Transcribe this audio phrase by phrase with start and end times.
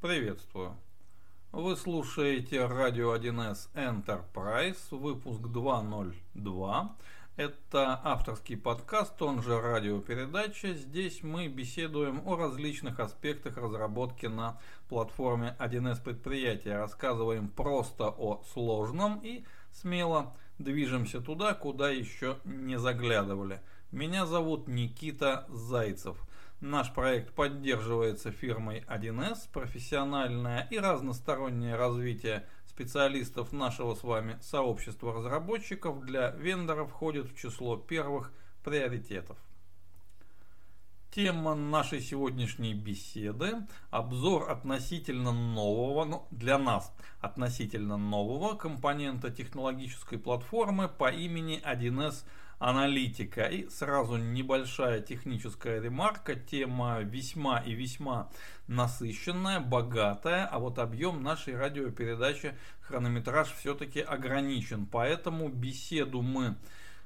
[0.00, 0.76] Приветствую.
[1.50, 6.96] Вы слушаете радио 1С Enterprise, выпуск 202.
[7.34, 10.74] Это авторский подкаст, он же радиопередача.
[10.74, 16.78] Здесь мы беседуем о различных аспектах разработки на платформе 1С предприятия.
[16.78, 23.60] Рассказываем просто о сложном и смело движемся туда, куда еще не заглядывали.
[23.90, 26.16] Меня зовут Никита Зайцев.
[26.60, 36.04] Наш проект поддерживается фирмой 1С, профессиональное и разностороннее развитие специалистов нашего с вами сообщества разработчиков
[36.04, 38.32] для вендоров входит в число первых
[38.64, 39.38] приоритетов.
[41.12, 50.88] Тема нашей сегодняшней беседы– обзор относительно нового, ну, для нас относительно нового компонента технологической платформы
[50.88, 52.24] по имени 1С
[52.58, 53.46] аналитика.
[53.46, 56.34] И сразу небольшая техническая ремарка.
[56.34, 58.30] Тема весьма и весьма
[58.66, 64.86] насыщенная, богатая, а вот объем нашей радиопередачи, хронометраж все-таки ограничен.
[64.86, 66.56] Поэтому беседу мы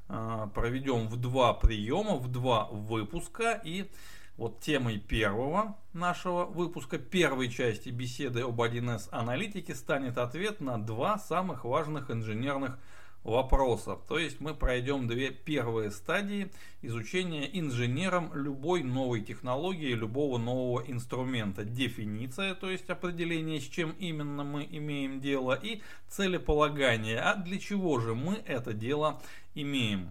[0.08, 3.60] э, проведем в два приема, в два выпуска.
[3.64, 3.90] И
[4.36, 11.18] вот темой первого нашего выпуска, первой части беседы об 1С аналитике станет ответ на два
[11.18, 12.78] самых важных инженерных
[13.24, 14.00] вопросов.
[14.08, 16.50] То есть мы пройдем две первые стадии
[16.82, 21.64] изучения инженером любой новой технологии, любого нового инструмента.
[21.64, 27.20] Дефиниция, то есть определение, с чем именно мы имеем дело, и целеполагание.
[27.20, 29.20] А для чего же мы это дело
[29.54, 30.10] имеем?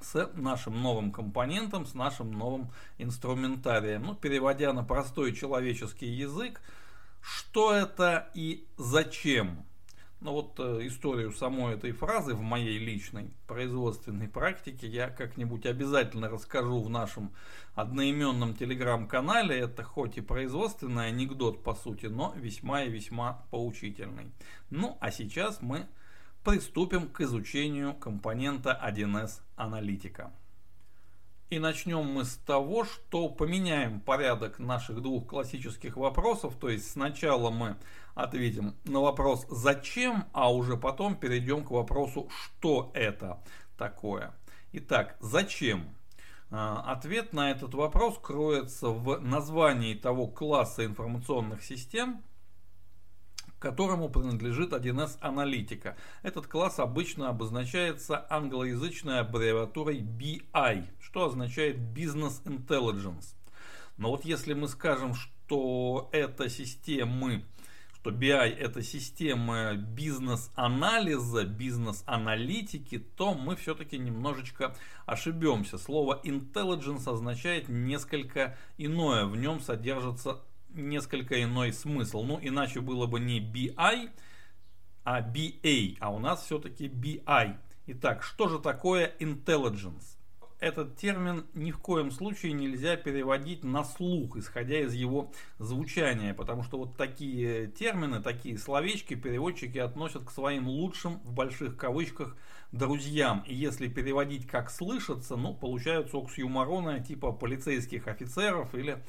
[0.00, 4.02] с нашим новым компонентом, с нашим новым инструментарием.
[4.02, 6.60] Ну, переводя на простой человеческий язык,
[7.20, 9.64] что это и зачем?
[10.22, 16.28] Но вот э, историю самой этой фразы в моей личной производственной практике я как-нибудь обязательно
[16.28, 17.32] расскажу в нашем
[17.74, 19.58] одноименном телеграм-канале.
[19.58, 24.30] Это хоть и производственный анекдот по сути, но весьма и весьма поучительный.
[24.70, 25.88] Ну а сейчас мы
[26.44, 30.30] приступим к изучению компонента 1С аналитика.
[31.52, 36.54] И начнем мы с того, что поменяем порядок наших двух классических вопросов.
[36.58, 37.76] То есть сначала мы
[38.14, 43.38] ответим на вопрос «Зачем?», а уже потом перейдем к вопросу «Что это
[43.76, 44.32] такое?».
[44.72, 45.94] Итак, зачем?
[46.50, 52.22] А, ответ на этот вопрос кроется в названии того класса информационных систем,
[53.62, 55.96] которому принадлежит 1С аналитика.
[56.24, 63.36] Этот класс обычно обозначается англоязычной аббревиатурой BI, что означает Business Intelligence.
[63.98, 67.44] Но вот если мы скажем, что это системы,
[67.94, 74.74] что BI это система бизнес-анализа, бизнес-аналитики, то мы все-таки немножечко
[75.06, 75.78] ошибемся.
[75.78, 80.40] Слово intelligence означает несколько иное, в нем содержится
[80.74, 82.22] несколько иной смысл.
[82.22, 84.10] Ну, иначе было бы не BI,
[85.04, 87.56] а BA, а у нас все-таки BI.
[87.86, 90.16] Итак, что же такое intelligence?
[90.60, 96.62] Этот термин ни в коем случае нельзя переводить на слух, исходя из его звучания, потому
[96.62, 102.36] что вот такие термины, такие словечки переводчики относят к своим лучшим, в больших кавычках,
[102.70, 103.44] друзьям.
[103.48, 109.02] И если переводить как слышится, ну, получаются оксюмороны типа полицейских офицеров или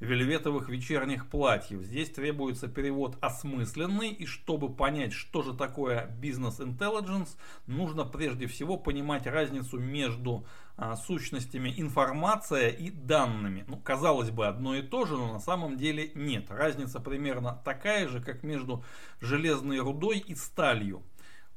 [0.00, 1.82] вельветовых вечерних платьев.
[1.82, 7.36] Здесь требуется перевод осмысленный, и чтобы понять, что же такое бизнес-интеллигенс,
[7.66, 10.46] нужно прежде всего понимать разницу между
[10.76, 13.64] а, сущностями информация и данными.
[13.66, 16.50] Ну, казалось бы, одно и то же, но на самом деле нет.
[16.50, 18.84] Разница примерно такая же, как между
[19.20, 21.02] железной рудой и сталью.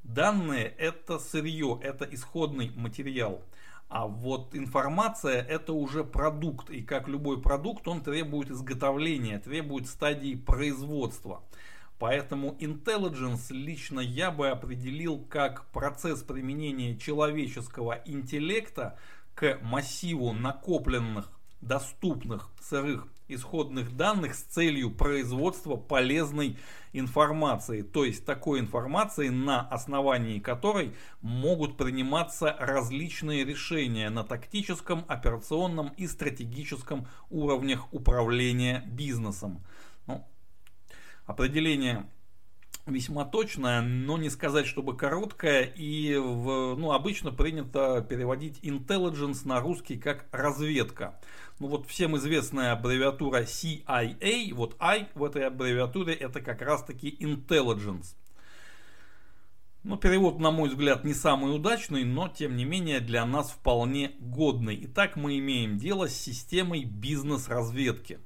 [0.03, 3.43] Данные это сырье, это исходный материал.
[3.89, 10.35] А вот информация это уже продукт, и как любой продукт он требует изготовления, требует стадии
[10.35, 11.41] производства.
[11.97, 18.95] Поэтому intelligence лично я бы определил как процесс применения человеческого интеллекта
[19.33, 26.57] к массиву накопленных, доступных сырых исходных данных с целью производства полезной
[26.93, 35.89] информации, то есть такой информации, на основании которой могут приниматься различные решения на тактическом, операционном
[35.97, 39.63] и стратегическом уровнях управления бизнесом.
[40.07, 40.27] Ну,
[41.25, 42.09] определение
[42.85, 45.63] весьма точная, но не сказать, чтобы короткая.
[45.63, 51.19] И в, ну, обычно принято переводить intelligence на русский как разведка.
[51.59, 57.09] Ну вот всем известная аббревиатура CIA, вот I в этой аббревиатуре это как раз таки
[57.19, 58.15] intelligence.
[59.83, 64.11] Ну, перевод, на мой взгляд, не самый удачный, но, тем не менее, для нас вполне
[64.19, 64.77] годный.
[64.83, 68.19] Итак, мы имеем дело с системой бизнес-разведки.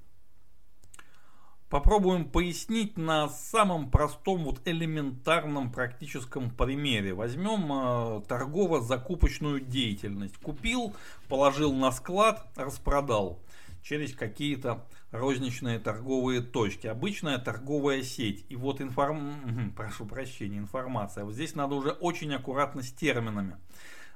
[1.74, 7.16] Попробуем пояснить на самом простом, вот элементарном практическом примере.
[7.16, 10.38] Возьмем э, торгово-закупочную деятельность.
[10.38, 10.94] Купил,
[11.28, 13.40] положил на склад, распродал
[13.82, 16.86] через какие-то розничные торговые точки.
[16.86, 18.46] Обычная торговая сеть.
[18.50, 19.74] И вот информ...
[19.76, 21.24] прошу прощения, информация.
[21.24, 23.58] Вот здесь надо уже очень аккуратно с терминами.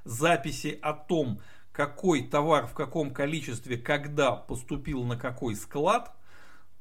[0.04, 1.40] Записи о том,
[1.72, 6.14] какой товар в каком количестве, когда поступил на какой склад,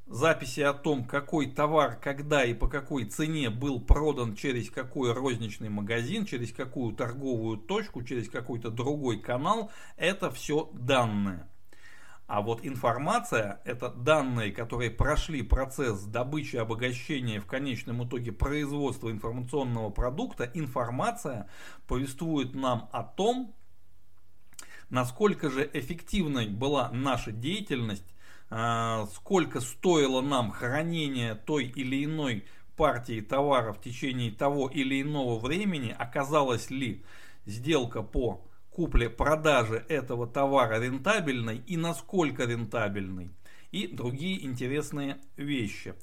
[0.07, 5.69] записи о том, какой товар, когда и по какой цене был продан через какой розничный
[5.69, 11.48] магазин, через какую торговую точку, через какой-то другой канал, это все данные.
[12.27, 19.92] А вот информация– это данные, которые прошли процесс добычи, обогащения, в конечном итоге производства информационного
[19.92, 20.51] продукта.
[20.53, 21.50] Информация
[21.88, 23.56] повествует нам о том,
[24.89, 28.13] насколько же эффективной была наша деятельность,
[28.50, 32.46] сколько стоило нам хранение той или иной
[32.78, 37.04] партии товара в течение того или иного времени, оказалась ли
[37.46, 43.32] сделка по купле-продаже этого товара рентабельной и насколько рентабельной
[43.72, 45.96] и другие интересные вещи.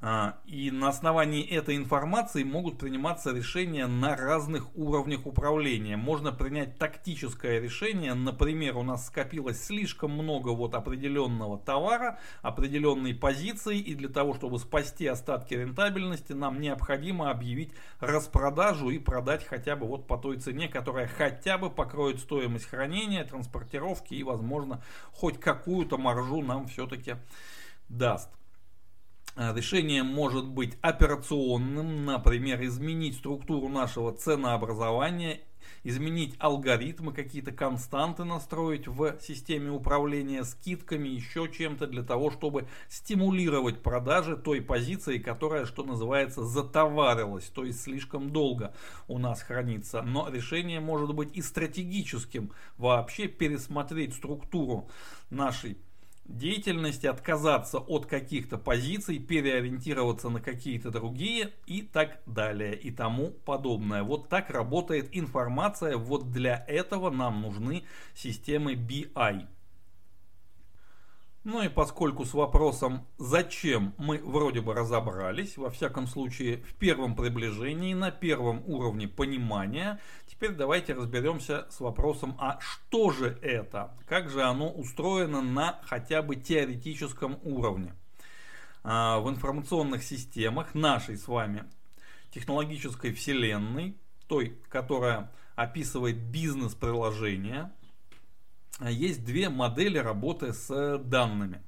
[0.00, 5.96] А, и на основании этой информации могут приниматься решения на разных уровнях управления.
[5.96, 13.78] Можно принять тактическое решение, например, у нас скопилось слишком много вот определенного товара, определенной позиции,
[13.80, 19.88] и для того, чтобы спасти остатки рентабельности, нам необходимо объявить распродажу и продать хотя бы
[19.88, 24.80] вот по той цене, которая хотя бы покроет стоимость хранения, транспортировки и, возможно,
[25.10, 27.16] хоть какую-то маржу нам все-таки
[27.88, 28.37] даст.
[29.40, 35.42] А, решение может быть операционным, например, изменить структуру нашего ценообразования,
[35.84, 43.80] изменить алгоритмы, какие-то константы настроить в системе управления скидками, еще чем-то для того, чтобы стимулировать
[43.80, 48.74] продажи той позиции, которая, что называется, затоварилась, то есть слишком долго
[49.06, 50.02] у нас хранится.
[50.02, 54.90] Но решение может быть и стратегическим, вообще пересмотреть структуру
[55.30, 55.78] нашей
[56.28, 64.02] деятельности, отказаться от каких-то позиций, переориентироваться на какие-то другие и так далее и тому подобное.
[64.02, 67.84] Вот так работает информация, вот для этого нам нужны
[68.14, 69.46] системы BI.
[71.44, 77.14] Ну и поскольку с вопросом «зачем» мы вроде бы разобрались, во всяком случае в первом
[77.14, 84.30] приближении, на первом уровне понимания, теперь давайте разберемся с вопросом «а что же это?», как
[84.30, 87.94] же оно устроено на хотя бы теоретическом уровне.
[88.82, 91.64] А, в информационных системах нашей с вами
[92.30, 93.96] технологической вселенной,
[94.26, 97.72] той, которая описывает бизнес-приложения,
[98.80, 101.62] есть две модели работы с данными.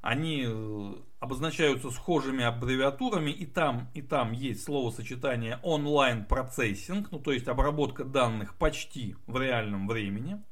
[0.00, 7.32] Они э, обозначаются схожими аббревиатурами, и там, и там есть словосочетание онлайн процессинг, ну то
[7.32, 10.42] есть обработка данных почти в реальном времени.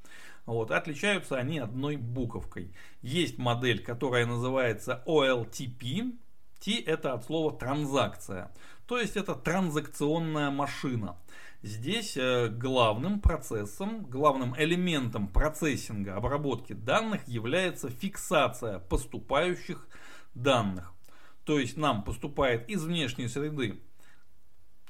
[0.44, 2.73] Вот, отличаются они одной буковкой.
[3.03, 6.17] Есть модель, которая называется OLTP.
[6.61, 8.53] T это от слова транзакция.
[8.87, 11.17] То есть это транзакционная машина.
[11.62, 19.88] Здесь э, главным процессом, главным элементом процессинга обработки данных является фиксация поступающих
[20.35, 20.93] данных.
[21.44, 23.81] То есть нам поступает из внешней среды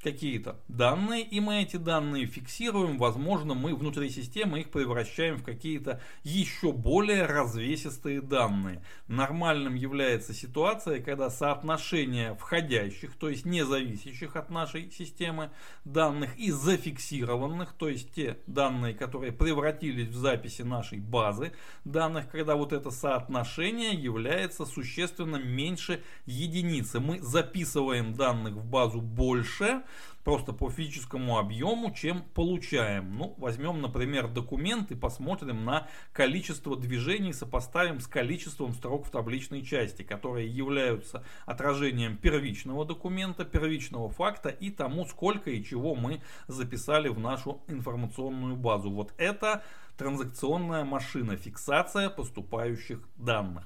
[0.03, 2.99] какие-то данные, и мы эти данные фиксируем.
[2.99, 8.83] Возможно, мы внутри системы их превращаем в какие-то еще более развесистые данные.
[9.09, 15.50] Нормальным является ситуация, когда соотношение входящих, то есть не зависящих от нашей системы
[15.85, 21.53] данных и зафиксированных, то есть те данные, которые превратились в записи нашей базы
[21.85, 27.00] данных, когда вот это соотношение является существенно меньше единицы.
[27.00, 29.83] Мы записываем данных в базу больше,
[30.25, 33.17] просто по физическому объему, чем получаем.
[33.17, 39.62] Ну, возьмем, например, документ и посмотрим на количество движений, сопоставим с количеством строк в табличной
[39.62, 47.09] части, которые являются отражением первичного документа, первичного факта и тому, сколько и чего мы записали
[47.09, 48.91] в нашу информационную базу.
[48.91, 49.62] Вот это
[49.97, 53.65] транзакционная машина, фиксация поступающих данных.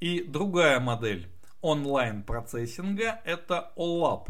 [0.00, 1.28] И другая модель
[1.60, 4.28] онлайн-процессинга это OLAP.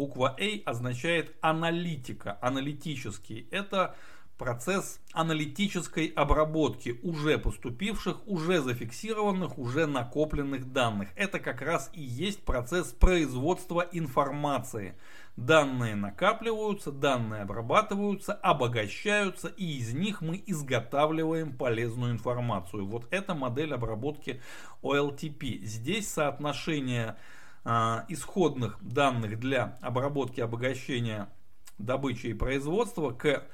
[0.00, 3.46] Буква A означает аналитика, аналитический.
[3.50, 3.94] Это
[4.38, 11.10] процесс аналитической обработки уже поступивших, уже зафиксированных, уже накопленных данных.
[11.16, 14.94] Это как раз и есть процесс производства информации.
[15.36, 22.86] Данные накапливаются, данные обрабатываются, обогащаются, и из них мы изготавливаем полезную информацию.
[22.86, 24.40] Вот это модель обработки
[24.82, 25.62] OLTP.
[25.62, 27.16] Здесь соотношение
[27.64, 31.28] исходных данных для обработки обогащения
[31.78, 33.44] добычи и производства к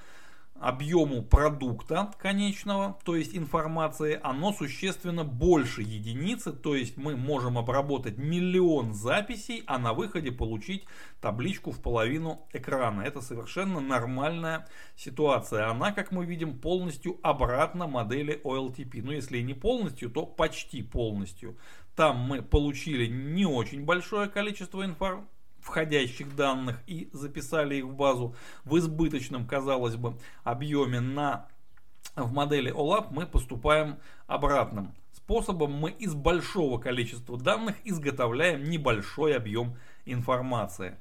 [0.60, 8.18] объему продукта конечного, то есть информации, оно существенно больше единицы, то есть мы можем обработать
[8.18, 10.84] миллион записей, а на выходе получить
[11.20, 13.02] табличку в половину экрана.
[13.02, 15.70] Это совершенно нормальная ситуация.
[15.70, 19.02] Она, как мы видим, полностью обратно модели OLTP.
[19.02, 21.56] Ну, если не полностью, то почти полностью.
[21.94, 25.35] Там мы получили не очень большое количество информации
[25.66, 31.48] входящих данных и записали их в базу в избыточном, казалось бы, объеме на,
[32.14, 35.72] в модели OLAP, мы поступаем обратным способом.
[35.72, 40.96] Мы из большого количества данных изготовляем небольшой объем информации.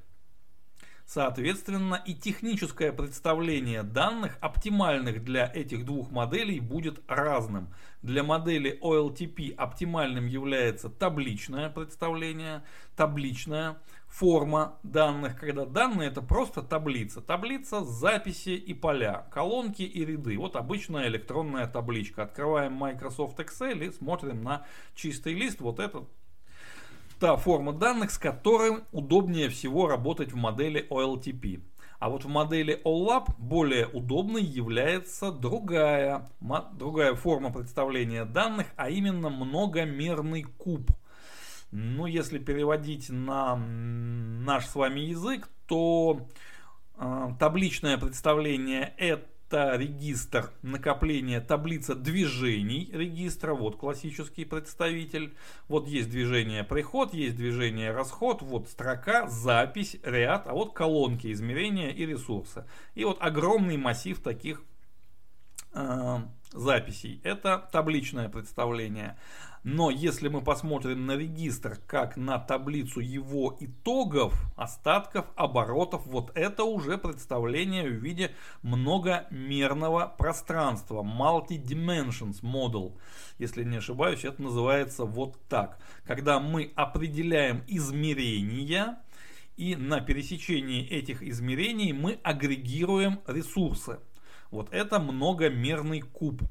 [1.06, 7.70] Соответственно, и техническое представление данных, оптимальных для этих двух моделей, будет разным.
[8.02, 12.64] Для модели OLTP оптимальным является табличное представление,
[12.96, 17.22] табличная форма данных, когда данные это просто таблица.
[17.22, 20.38] Таблица, записи и поля, колонки и ряды.
[20.40, 22.24] Вот обычная электронная табличка.
[22.24, 25.62] Открываем Microsoft Excel и смотрим на чистый лист.
[25.62, 26.06] Вот это
[27.20, 31.62] та форма данных, с которой удобнее всего работать в модели OLTP.
[32.00, 36.30] А вот в модели OLAP более удобной является другая,
[36.74, 40.90] другая форма представления данных, а именно многомерный куб–
[41.78, 46.26] ну, если переводить на наш с вами язык, то
[46.98, 53.54] э, табличное представление это регистр накопления таблица движений регистра.
[53.54, 55.34] Вот классический представитель.
[55.68, 61.90] Вот есть движение приход, есть движение расход, вот строка, запись, ряд, а вот колонки измерения
[61.90, 62.66] и ресурсы.
[62.96, 64.64] И вот огромный массив таких
[65.74, 66.18] э,
[66.56, 67.22] записей.
[67.24, 69.18] Это табличное представление.
[69.64, 76.64] Но если мы посмотрим на регистр как на таблицу его итогов, остатков, оборотов, вот это
[76.64, 78.32] уже представление в виде
[78.62, 81.02] многомерного пространства.
[81.02, 82.94] Multi-dimensions model.
[83.40, 85.80] Если не ошибаюсь, это называется вот так.
[86.06, 89.00] Когда мы определяем измерения,
[89.58, 94.00] и на пересечении этих измерений мы агрегируем ресурсы.
[94.56, 96.42] Вот это многомерный куб.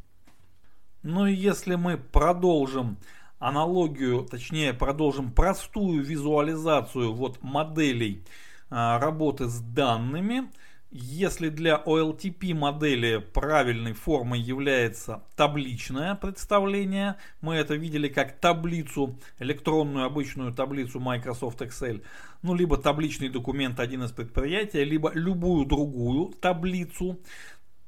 [1.02, 2.98] Ну и если мы продолжим
[3.38, 8.22] аналогию, точнее продолжим простую визуализацию вот моделей
[8.68, 10.50] а, работы с данными,
[10.96, 20.04] если для OLTP модели правильной формой является табличное представление, мы это видели как таблицу, электронную
[20.04, 22.04] обычную таблицу Microsoft Excel,
[22.42, 27.18] ну либо табличный документ один из предприятия, либо любую другую таблицу,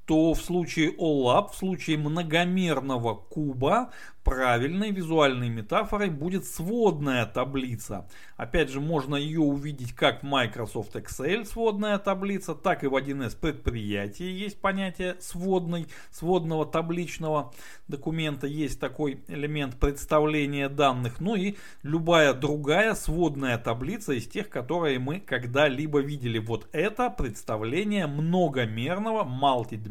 [0.07, 3.91] то в случае OLAP, в случае многомерного куба,
[4.27, 8.09] правильной визуальной метафорой будет сводная таблица.
[8.37, 13.39] Опять же, можно ее увидеть как в Microsoft Excel сводная таблица, так и в 1С
[13.39, 17.53] предприятии есть понятие сводной, сводного табличного
[17.87, 18.49] документа.
[18.49, 21.21] Есть такой элемент представления данных.
[21.21, 26.41] Ну и любая другая сводная таблица из тех, которые мы когда-либо видели.
[26.41, 29.23] Вот это представление многомерного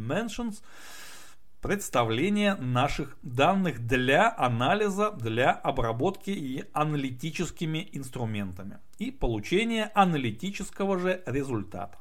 [0.05, 0.61] multi-dimensions
[1.61, 11.97] представление наших данных для анализа, для обработки и аналитическими инструментами и получения аналитического же результата.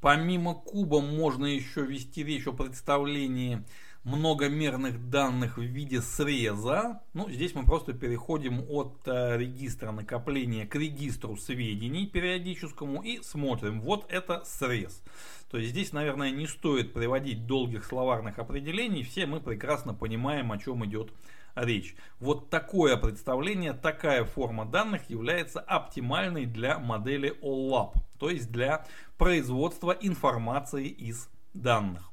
[0.00, 3.62] Помимо куба можно еще вести речь о представлении
[4.04, 7.02] многомерных данных в виде среза.
[7.12, 13.82] Ну, здесь мы просто переходим от э, регистра накопления к регистру сведений периодическому и смотрим.
[13.82, 15.02] Вот это срез.
[15.50, 19.02] То есть здесь, наверное, не стоит приводить долгих словарных определений.
[19.02, 21.12] Все мы прекрасно понимаем, о чем идет
[21.56, 21.96] речь.
[22.20, 28.86] Вот такое представление, такая форма данных является оптимальной для модели OLAP, то есть для
[29.18, 32.10] производства информации из данных.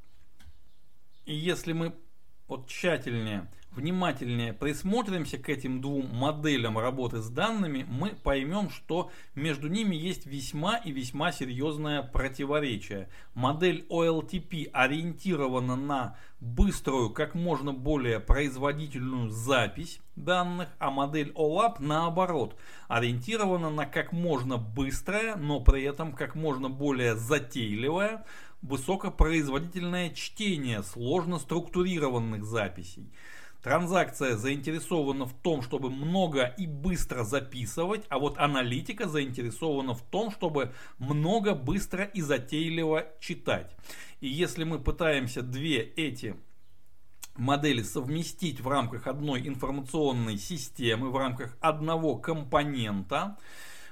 [1.25, 1.94] И если мы
[2.48, 9.68] вот тщательнее внимательнее присмотримся к этим двум моделям работы с данными, мы поймем, что между
[9.68, 13.10] ними есть весьма и весьма серьезное противоречие.
[13.36, 22.56] Модель OLTP ориентирована на быструю, как можно более производительную запись данных, а модель OLAP наоборот,
[22.88, 28.25] ориентирована на как можно быстрое, но при этом как можно более затейливое,
[28.62, 33.12] высокопроизводительное чтение сложно структурированных записей.
[33.64, 40.32] Транзакция заинтересована в том, чтобы много и быстро записывать, а вот аналитика заинтересована в том,
[40.32, 43.76] чтобы много, быстро и затейливо читать.
[44.22, 46.36] И если мы пытаемся две эти
[47.36, 53.38] модели совместить в рамках одной информационной системы, в рамках одного компонента,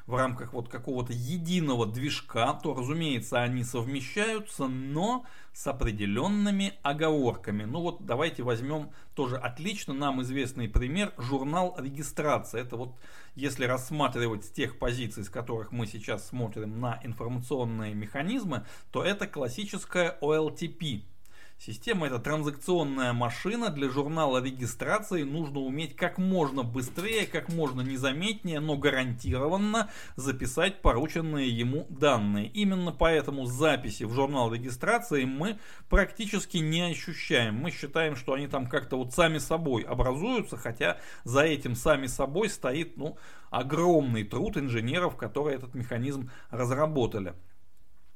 [0.07, 7.63] в рамках вот какого-то единого движка, то, разумеется, они совмещаются, но с определенными оговорками.
[7.63, 12.61] Ну вот давайте возьмем тоже отлично нам известный пример журнал регистрации.
[12.61, 12.95] Это вот
[13.35, 19.27] если рассматривать с тех позиций, с которых мы сейчас смотрим на информационные механизмы, то это
[19.27, 21.03] классическая OLTP
[21.57, 25.23] Система это транзакционная машина для журнала регистрации.
[25.23, 32.47] Нужно уметь как можно быстрее, как можно незаметнее, но гарантированно записать порученные ему данные.
[32.49, 35.57] Именно поэтому записи в журнал регистрации мы
[35.89, 37.55] практически не ощущаем.
[37.55, 42.49] Мы считаем, что они там как-то вот сами собой образуются, хотя за этим сами собой
[42.49, 43.17] стоит ну,
[43.49, 47.33] огромный труд инженеров, которые этот механизм разработали.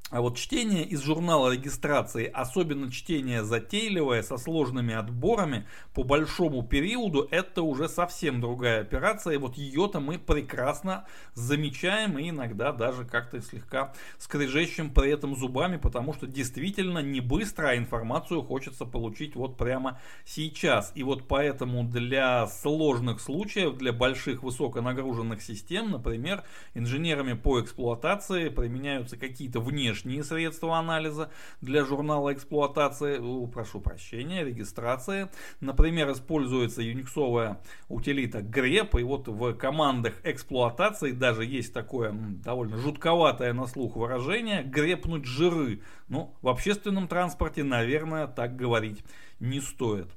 [0.09, 7.27] А вот чтение из журнала регистрации, особенно чтение затейливое, со сложными отборами по большому периоду,
[7.29, 9.35] это уже совсем другая операция.
[9.35, 15.77] И вот ее-то мы прекрасно замечаем и иногда даже как-то слегка скрежещем при этом зубами,
[15.77, 20.91] потому что действительно не быстро, а информацию хочется получить вот прямо сейчас.
[20.95, 29.15] И вот поэтому для сложных случаев, для больших высоконагруженных систем, например, инженерами по эксплуатации применяются
[29.15, 31.29] какие-то внешние внешние средства анализа
[31.61, 35.29] для журнала эксплуатации, прошу прощения, регистрации.
[35.59, 43.53] Например, используется юниксовая утилита grep, и вот в командах эксплуатации даже есть такое довольно жутковатое
[43.53, 45.81] на слух выражение грепнуть жиры.
[46.07, 49.03] Ну, в общественном транспорте, наверное, так говорить
[49.39, 50.07] не стоит.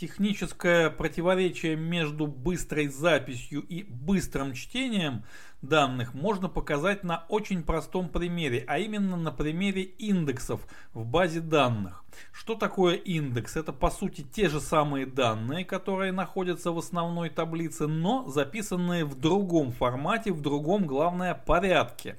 [0.00, 5.24] Техническое противоречие между быстрой записью и быстрым чтением–
[5.60, 10.62] данных можно показать на очень простом примере, а именно на примере индексов
[10.94, 12.02] в базе данных.
[12.32, 13.56] Что такое индекс?
[13.56, 19.20] Это по сути те же самые данные, которые находятся в основной таблице, но записанные в
[19.20, 22.16] другом формате, в другом, главное, порядке.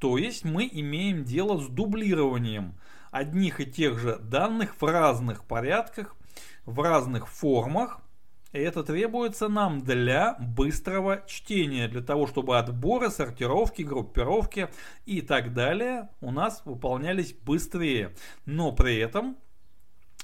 [0.00, 2.74] То есть мы имеем дело с дублированием
[3.12, 6.16] одних и тех же данных в разных порядках,
[6.68, 8.00] в разных формах,
[8.52, 14.68] и это требуется нам для быстрого чтения, для того, чтобы отборы, сортировки, группировки
[15.04, 18.14] и так далее у нас выполнялись быстрее.
[18.46, 19.36] Но при этом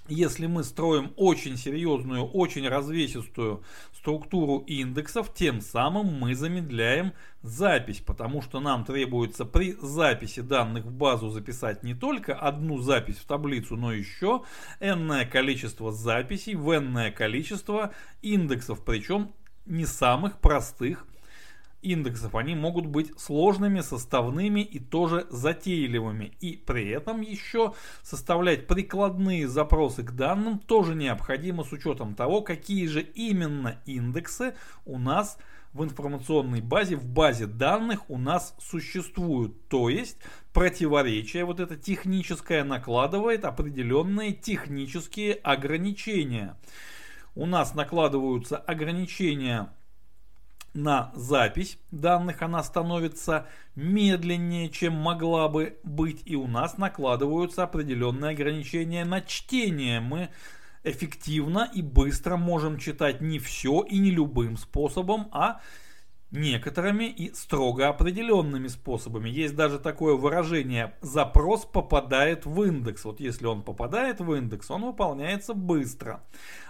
[0.09, 3.63] если мы строим очень серьезную, очень развесистую
[3.93, 7.13] структуру индексов, тем самым мы замедляем
[7.43, 13.17] запись, потому что нам требуется при записи данных в базу записать не только одну запись
[13.17, 14.43] в таблицу, но еще
[14.81, 19.33] n количество записей в n количество индексов, причем
[19.65, 21.07] не самых простых
[21.85, 22.35] индексов.
[22.35, 26.33] Они могут быть сложными, составными и тоже затейливыми.
[26.41, 32.87] И при этом еще составлять прикладные запросы к данным тоже необходимо с учетом того, какие
[32.87, 35.39] же именно индексы у нас
[35.75, 39.69] в информационной базе, в базе данных у нас существуют.
[39.69, 40.19] То есть
[40.53, 46.57] противоречие вот это техническое накладывает определенные технические ограничения.
[47.35, 49.69] У нас накладываются ограничения
[50.75, 58.33] на запись данных она становится медленнее, чем могла бы быть, и у нас накладываются определенные
[58.33, 60.01] ограничения на чтение.
[60.01, 60.31] Мы
[60.83, 65.61] эффективно и быстро можем читать не все и не любым способом, а
[66.31, 69.29] некоторыми и строго определенными способами.
[69.31, 73.05] Есть даже такое выражение «запрос попадает в индекс».
[73.05, 76.23] Вот если он попадает в индекс, он выполняется быстро.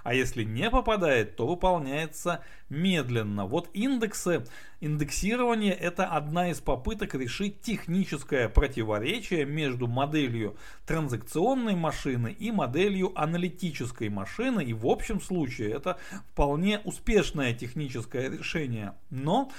[0.02, 3.46] А если не попадает, то выполняется медленно.
[3.46, 4.44] Вот индексы,
[4.80, 14.10] индексирование это одна из попыток решить техническое противоречие между моделью транзакционной машины и моделью аналитической
[14.10, 14.62] машины.
[14.62, 15.98] И в общем случае это
[16.32, 18.92] вполне успешное техническое решение.
[19.08, 19.50] Но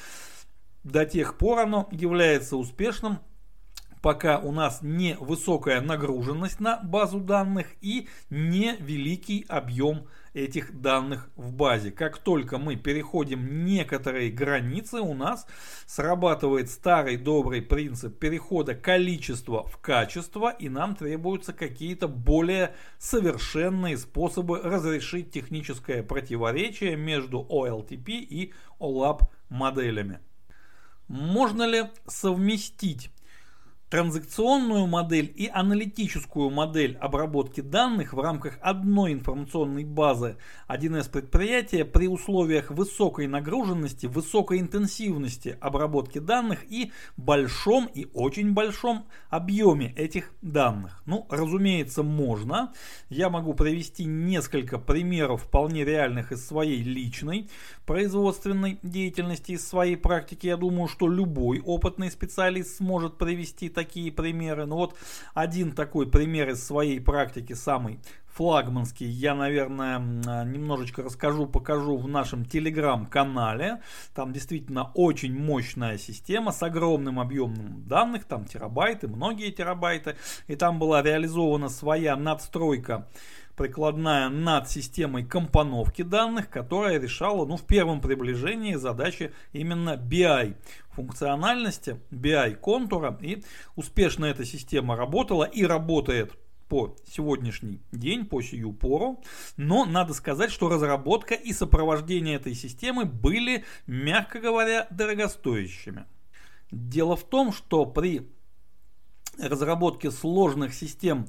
[0.84, 3.20] до тех пор оно является успешным,
[4.06, 11.32] пока у нас не высокая нагруженность на базу данных и не великий объем этих данных
[11.36, 11.90] в базе.
[11.90, 15.48] Как только мы переходим некоторые границы, у нас
[15.88, 24.62] срабатывает старый добрый принцип перехода количества в качество, и нам требуются какие-то более совершенные способы
[24.62, 30.20] разрешить техническое противоречие между OLTP и OLAP моделями.
[31.08, 33.12] Можно ли совместить
[33.90, 42.08] транзакционную модель и аналитическую модель обработки данных в рамках одной информационной базы 1С предприятия при
[42.08, 51.02] условиях высокой нагруженности, высокой интенсивности обработки данных и большом и очень большом объеме этих данных.
[51.06, 52.74] Ну, разумеется, можно.
[53.10, 57.50] Я могу привести несколько примеров вполне реальных из своей личной
[57.86, 60.48] производственной деятельности, из своей практики.
[60.48, 64.66] Я думаю, что любой опытный специалист сможет привести такие примеры.
[64.66, 64.96] Но вот
[65.34, 68.00] один такой пример из своей практики, самый
[68.36, 69.98] флагманский, я, наверное,
[70.44, 73.82] немножечко расскажу, покажу в нашем телеграм-канале.
[74.14, 80.18] Там действительно очень мощная система с огромным объемом данных, там терабайты, многие терабайты.
[80.48, 83.08] И там была реализована своя надстройка
[83.56, 90.56] прикладная над системой компоновки данных, которая решала ну, в первом приближении задачи именно BI
[90.90, 93.18] функциональности, BI контура.
[93.22, 93.44] И
[93.76, 96.34] успешно эта система работала и работает
[96.68, 99.24] по сегодняшний день, по сию пору.
[99.58, 106.06] Но надо сказать, что разработка и сопровождение этой системы были, мягко говоря, дорогостоящими.
[106.72, 108.28] Дело в том, что при
[109.38, 111.28] разработке сложных систем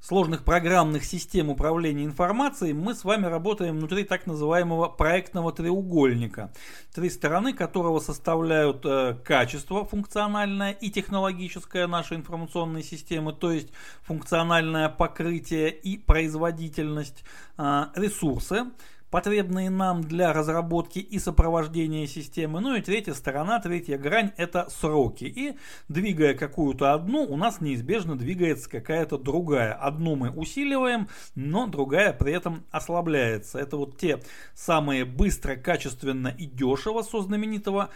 [0.00, 6.52] сложных программных систем управления информацией, мы с вами работаем внутри так называемого проектного треугольника,
[6.94, 13.68] три стороны которого составляют э, качество функциональное и технологическое нашей информационной системы, то есть
[14.02, 17.24] функциональное покрытие и производительность,
[17.56, 18.66] э, ресурсы,
[19.10, 22.60] потребные нам для разработки и сопровождения системы.
[22.60, 25.24] Ну и третья сторона, третья грань это сроки.
[25.24, 25.56] И
[25.88, 29.72] двигая какую-то одну, у нас неизбежно двигается какая-то другая.
[29.72, 33.58] Одну мы усиливаем, но другая при этом ослабляется.
[33.58, 34.20] Это вот те
[34.54, 37.90] самые быстро, качественно и дешево со знаменитого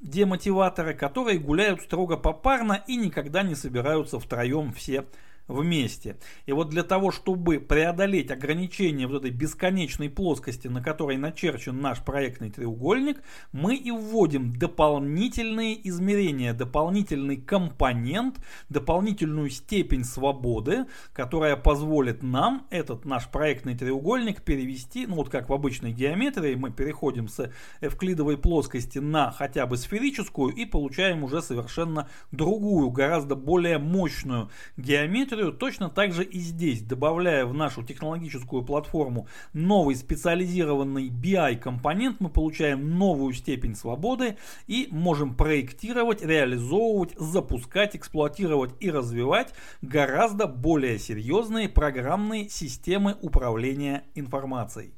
[0.00, 5.04] демотиватора, которые гуляют строго попарно и никогда не собираются втроем все
[5.48, 6.16] вместе.
[6.46, 11.98] И вот для того, чтобы преодолеть ограничения вот этой бесконечной плоскости, на которой начерчен наш
[12.04, 18.36] проектный треугольник, мы и вводим дополнительные измерения, дополнительный компонент,
[18.68, 25.52] дополнительную степень свободы, которая позволит нам этот наш проектный треугольник перевести, ну вот как в
[25.52, 32.08] обычной геометрии, мы переходим с эвклидовой плоскости на хотя бы сферическую и получаем уже совершенно
[32.32, 38.62] другую, гораздо более мощную геометрию, геометрию, точно так же и здесь, добавляя в нашу технологическую
[38.62, 48.72] платформу новый специализированный BI-компонент, мы получаем новую степень свободы и можем проектировать, реализовывать, запускать, эксплуатировать
[48.80, 54.97] и развивать гораздо более серьезные программные системы управления информацией.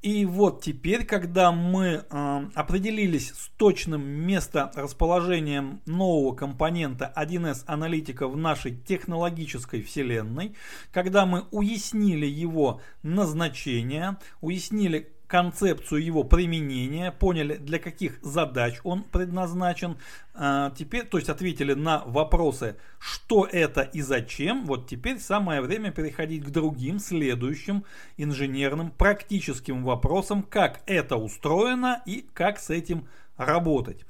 [0.00, 8.36] И вот теперь, когда мы э, определились с точным месторасположением нового компонента 1С аналитика в
[8.36, 10.54] нашей технологической вселенной,
[10.92, 19.98] когда мы уяснили его назначение, уяснили концепцию его применения, поняли, для каких задач он предназначен.
[20.34, 24.64] А, теперь, то есть ответили на вопросы, что это и зачем.
[24.64, 27.84] Вот теперь самое время переходить к другим, следующим
[28.16, 34.04] инженерным, практическим вопросам, как это устроено и как с этим работать.